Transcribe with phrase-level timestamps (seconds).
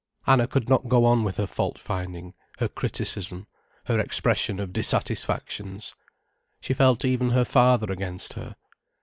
[0.25, 3.45] Anna could not go on with her fault finding, her criticism,
[3.85, 5.93] her expression of dissatisfactions.
[6.59, 8.55] She felt even her father against her.